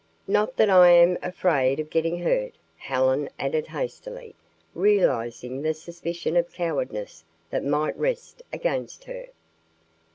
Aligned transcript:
"Not 0.25 0.57
that 0.57 0.71
I 0.71 0.87
am 0.89 1.15
afraid 1.21 1.79
of 1.79 1.91
getting 1.91 2.23
hurt," 2.23 2.53
Helen 2.75 3.29
added 3.37 3.67
hastily, 3.67 4.33
realizing 4.73 5.61
the 5.61 5.75
suspicion 5.75 6.35
of 6.35 6.51
cowardice 6.51 7.23
that 7.51 7.63
might 7.63 7.95
rest 7.99 8.41
against 8.51 9.03
her. 9.03 9.27